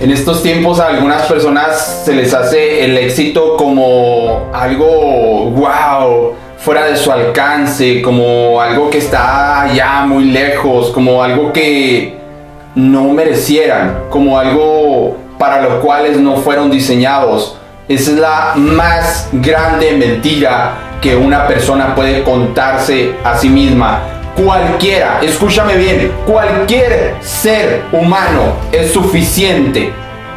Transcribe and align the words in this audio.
En 0.00 0.10
estos 0.10 0.42
tiempos 0.42 0.80
a 0.80 0.88
algunas 0.88 1.22
personas 1.22 2.02
se 2.04 2.14
les 2.14 2.34
hace 2.34 2.84
el 2.84 2.98
éxito 2.98 3.56
como 3.56 4.50
algo 4.52 5.50
wow, 5.50 6.34
fuera 6.58 6.86
de 6.86 6.96
su 6.96 7.12
alcance, 7.12 8.02
como 8.02 8.60
algo 8.60 8.90
que 8.90 8.98
está 8.98 9.68
ya 9.72 10.04
muy 10.04 10.24
lejos, 10.24 10.90
como 10.90 11.22
algo 11.22 11.52
que 11.52 12.16
no 12.74 13.04
merecieran, 13.10 14.06
como 14.10 14.36
algo 14.36 15.16
para 15.38 15.62
lo 15.62 15.80
cuales 15.80 16.18
no 16.18 16.36
fueron 16.38 16.72
diseñados. 16.72 17.56
Esa 17.88 18.10
es 18.10 18.18
la 18.18 18.52
más 18.56 19.28
grande 19.32 19.92
mentira 19.92 20.72
que 21.00 21.14
una 21.14 21.46
persona 21.46 21.94
puede 21.94 22.24
contarse 22.24 23.14
a 23.22 23.38
sí 23.38 23.48
misma 23.48 24.13
cualquiera, 24.36 25.20
escúchame 25.22 25.76
bien, 25.76 26.12
cualquier 26.26 27.14
ser 27.20 27.84
humano 27.92 28.54
es 28.72 28.92
suficiente, 28.92 29.92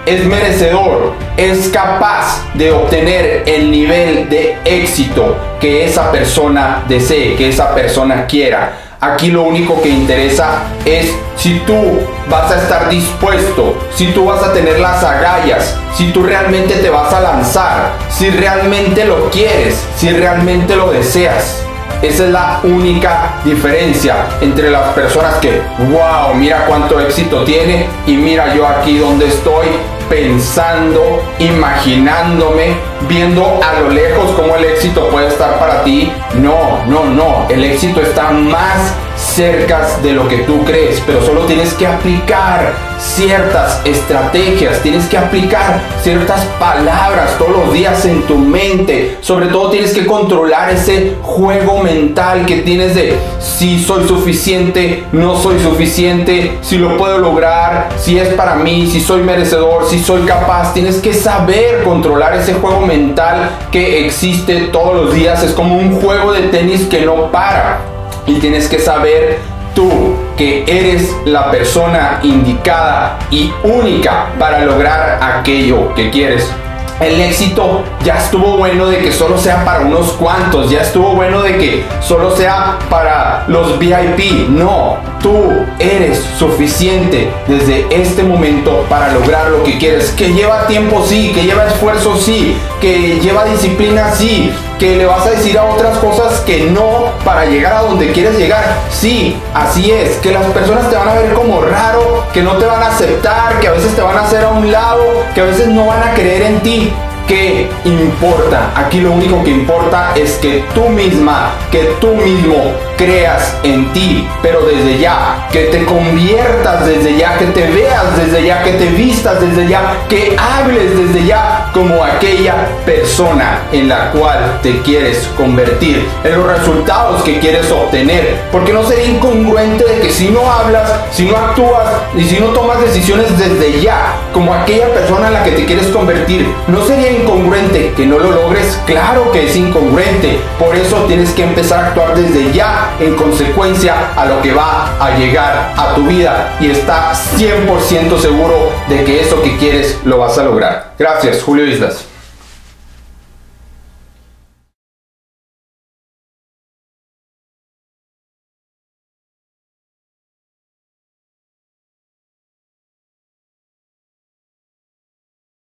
es 0.05 0.23
merecedor, 0.25 1.13
es 1.35 1.67
capaz 1.69 2.43
de 2.53 2.71
obtener 2.71 3.43
el 3.45 3.69
nivel 3.71 4.29
de 4.29 4.57
éxito 4.63 5.35
que 5.59 5.85
esa 5.85 6.11
persona 6.11 6.83
desee, 6.87 7.35
que 7.35 7.49
esa 7.49 7.73
persona 7.73 8.25
quiera. 8.25 8.83
Aquí 8.99 9.29
lo 9.29 9.43
único 9.43 9.79
que 9.81 9.89
interesa 9.89 10.63
es 10.83 11.13
si 11.35 11.59
tú 11.67 11.99
vas 12.29 12.51
a 12.51 12.61
estar 12.63 12.89
dispuesto, 12.89 13.77
si 13.93 14.07
tú 14.07 14.25
vas 14.25 14.41
a 14.41 14.53
tener 14.53 14.79
las 14.79 15.03
agallas, 15.03 15.75
si 15.95 16.11
tú 16.11 16.23
realmente 16.23 16.73
te 16.75 16.89
vas 16.89 17.13
a 17.13 17.21
lanzar, 17.21 17.91
si 18.09 18.29
realmente 18.31 19.05
lo 19.05 19.29
quieres, 19.29 19.85
si 19.97 20.09
realmente 20.09 20.75
lo 20.75 20.91
deseas. 20.91 21.63
Esa 22.01 22.25
es 22.25 22.29
la 22.31 22.59
única 22.63 23.39
diferencia 23.43 24.27
entre 24.41 24.69
las 24.69 24.89
personas 24.89 25.35
que, 25.35 25.61
wow, 25.89 26.33
mira 26.35 26.65
cuánto 26.67 26.99
éxito 26.99 27.43
tiene 27.43 27.87
y 28.05 28.15
mira 28.17 28.53
yo 28.53 28.67
aquí 28.67 28.99
donde 28.99 29.27
estoy 29.27 29.67
pensando, 30.07 31.23
imaginándome, 31.39 32.77
viendo 33.09 33.59
a 33.63 33.79
lo 33.81 33.89
lejos 33.89 34.31
cómo 34.31 34.55
el 34.55 34.65
éxito 34.65 35.09
puede 35.09 35.27
estar 35.27 35.57
para 35.59 35.83
ti. 35.83 36.11
No, 36.35 36.85
no, 36.85 37.05
no, 37.05 37.47
el 37.49 37.63
éxito 37.63 38.01
está 38.01 38.29
más 38.29 38.93
cerca 39.37 39.87
de 40.01 40.13
lo 40.13 40.27
que 40.27 40.37
tú 40.37 40.65
crees, 40.65 40.99
pero 41.05 41.23
solo 41.23 41.41
tienes 41.41 41.71
que 41.75 41.85
aplicar 41.85 42.73
ciertas 42.97 43.79
estrategias, 43.85 44.79
tienes 44.81 45.05
que 45.05 45.15
aplicar 45.15 45.79
ciertas 46.01 46.43
palabras 46.59 47.37
todos 47.37 47.51
los 47.51 47.71
días 47.71 48.03
en 48.05 48.23
tu 48.23 48.35
mente. 48.35 49.15
Sobre 49.21 49.45
todo 49.45 49.69
tienes 49.69 49.93
que 49.93 50.07
controlar 50.07 50.71
ese 50.71 51.17
juego 51.21 51.83
mental 51.83 52.47
que 52.47 52.61
tienes 52.61 52.95
de 52.95 53.15
si 53.39 53.77
soy 53.77 54.07
suficiente, 54.07 55.03
no 55.11 55.37
soy 55.37 55.59
suficiente, 55.59 56.57
si 56.61 56.79
lo 56.79 56.97
puedo 56.97 57.19
lograr, 57.19 57.89
si 57.95 58.17
es 58.17 58.29
para 58.29 58.55
mí, 58.55 58.89
si 58.91 58.99
soy 58.99 59.21
merecedor, 59.21 59.87
si 59.87 59.99
soy 59.99 60.23
capaz. 60.23 60.73
Tienes 60.73 60.97
que 60.97 61.13
saber 61.13 61.83
controlar 61.83 62.33
ese 62.33 62.55
juego 62.55 62.81
mental 62.81 63.51
que 63.71 64.03
existe 64.03 64.61
todos 64.71 64.95
los 64.95 65.13
días. 65.13 65.43
Es 65.43 65.51
como 65.51 65.77
un 65.77 66.01
juego 66.01 66.33
de 66.33 66.41
tenis 66.47 66.87
que 66.87 67.05
no 67.05 67.31
para. 67.31 67.96
Y 68.27 68.35
tienes 68.35 68.67
que 68.67 68.77
saber 68.77 69.39
tú 69.73 69.89
que 70.35 70.63
eres 70.67 71.15
la 71.25 71.49
persona 71.49 72.19
indicada 72.23 73.17
y 73.31 73.51
única 73.63 74.27
para 74.37 74.65
lograr 74.65 75.17
aquello 75.21 75.93
que 75.95 76.11
quieres. 76.11 76.51
El 76.99 77.21
éxito 77.21 77.83
ya 78.03 78.15
estuvo 78.15 78.57
bueno 78.57 78.87
de 78.87 78.97
que 78.97 79.11
solo 79.11 79.37
sea 79.37 79.63
para 79.63 79.81
unos 79.81 80.13
cuantos, 80.13 80.71
ya 80.71 80.81
estuvo 80.81 81.11
bueno 81.11 81.43
de 81.43 81.57
que 81.57 81.85
solo 82.01 82.35
sea 82.35 82.79
para 82.89 83.45
los 83.47 83.77
VIP. 83.77 84.49
No, 84.49 84.97
tú 85.21 85.51
eres 85.77 86.17
suficiente 86.39 87.31
desde 87.47 87.85
este 87.91 88.23
momento 88.23 88.83
para 88.89 89.13
lograr 89.13 89.51
lo 89.51 89.63
que 89.63 89.77
quieres. 89.77 90.09
Que 90.09 90.33
lleva 90.33 90.65
tiempo, 90.65 91.03
sí, 91.05 91.31
que 91.35 91.43
lleva 91.43 91.67
esfuerzo, 91.67 92.17
sí, 92.17 92.57
que 92.81 93.19
lleva 93.19 93.45
disciplina, 93.45 94.11
sí, 94.15 94.51
que 94.79 94.95
le 94.95 95.05
vas 95.05 95.25
a 95.25 95.31
decir 95.31 95.57
a 95.57 95.65
otras 95.65 95.97
cosas 95.97 96.41
que 96.41 96.65
no 96.65 97.11
para 97.23 97.45
llegar 97.45 97.73
a 97.73 97.81
donde 97.81 98.11
quieres 98.11 98.37
llegar. 98.37 98.63
Sí, 98.91 99.39
así 99.53 99.91
es, 99.91 100.17
que 100.17 100.31
las 100.31 100.45
personas 100.47 100.89
te 100.89 100.95
van 100.95 101.09
a 101.09 101.13
ver 101.13 101.33
como 101.33 101.61
raro, 101.61 102.25
que 102.33 102.41
no 102.41 102.57
te 102.57 102.65
van 102.65 102.83
a 102.83 102.87
aceptar, 102.87 103.59
que 103.59 103.67
a 103.67 103.71
veces 103.71 103.95
te 103.95 104.01
van 104.01 104.17
a 104.17 104.21
hacer 104.21 104.43
a 104.43 104.49
un 104.49 104.71
lado, 104.71 105.03
que 105.33 105.41
a 105.41 105.45
veces 105.45 105.67
no 105.67 105.87
van 105.87 106.03
a 106.03 106.13
creer 106.13 106.43
en 106.43 106.59
ti. 106.61 106.93
¿Qué 107.27 107.69
importa? 107.83 108.71
Aquí 108.73 109.01
lo 109.01 109.11
único 109.11 109.43
que 109.43 109.51
importa 109.51 110.13
es 110.15 110.37
que 110.37 110.63
tú 110.73 110.87
misma, 110.87 111.51
que 111.71 111.83
tú 111.99 112.15
mismo 112.15 112.55
creas 112.97 113.53
en 113.63 113.91
ti, 113.91 114.25
pero 114.41 114.61
desde 114.61 114.97
ya, 114.97 115.45
que 115.51 115.65
te 115.65 115.83
conviertas 115.83 116.85
desde 116.85 117.17
ya, 117.17 117.37
que 117.37 117.47
te 117.47 117.69
veas 117.69 118.15
desde 118.15 118.45
ya, 118.45 118.63
que 118.63 118.71
te 118.71 118.85
vistas 118.85 119.41
desde 119.41 119.67
ya, 119.67 119.97
que 120.07 120.37
hables 120.39 120.97
desde 120.97 121.27
ya 121.27 121.56
como 121.77 122.03
aquella 122.03 122.69
persona 122.87 123.61
en 123.71 123.87
la 123.87 124.11
cual 124.11 124.59
te 124.63 124.81
quieres 124.81 125.29
convertir, 125.37 126.07
en 126.23 126.35
los 126.35 126.47
resultados 126.47 127.21
que 127.21 127.37
quieres 127.37 127.69
obtener, 127.71 128.35
porque 128.51 128.73
no 128.73 128.83
sería 128.83 129.05
incongruente 129.05 129.83
de 129.83 129.99
que 129.99 130.09
si 130.09 130.29
no 130.29 130.51
hablas, 130.51 130.91
si 131.11 131.25
no 131.25 131.37
actúas 131.37 131.87
y 132.17 132.23
si 132.23 132.39
no 132.39 132.47
tomas 132.47 132.81
decisiones 132.81 133.37
desde 133.37 133.79
ya, 133.79 134.15
como 134.33 134.55
aquella 134.55 134.91
persona 134.91 135.27
en 135.27 135.33
la 135.33 135.43
que 135.43 135.51
te 135.51 135.65
quieres 135.65 135.85
convertir, 135.87 136.51
no 136.67 136.83
sería 136.83 137.11
incongruente 137.37 137.93
que 137.95 138.05
no 138.05 138.17
lo 138.17 138.31
logres, 138.31 138.79
claro 138.87 139.31
que 139.31 139.45
es 139.45 139.55
incongruente, 139.55 140.39
por 140.57 140.75
eso 140.75 141.03
tienes 141.03 141.29
que 141.31 141.43
empezar 141.43 141.83
a 141.83 141.87
actuar 141.89 142.15
desde 142.15 142.51
ya 142.51 142.95
en 142.99 143.15
consecuencia 143.15 144.13
a 144.15 144.25
lo 144.25 144.41
que 144.41 144.53
va 144.53 144.97
a 144.99 145.17
llegar 145.17 145.73
a 145.77 145.93
tu 145.93 146.07
vida 146.07 146.57
y 146.59 146.71
está 146.71 147.11
100% 147.13 148.17
seguro 148.17 148.71
de 148.89 149.03
que 149.03 149.21
eso 149.21 149.41
que 149.43 149.55
quieres 149.57 149.99
lo 150.03 150.17
vas 150.17 150.37
a 150.39 150.43
lograr. 150.43 150.93
Gracias, 150.97 151.43
Julio 151.43 151.65
Islas. 151.65 152.05